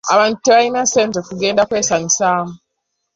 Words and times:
Abantu 0.13 0.37
tebalina 0.39 0.81
ssente 0.87 1.19
kugenda 1.27 1.61
kwesanyusaamu. 1.69 2.53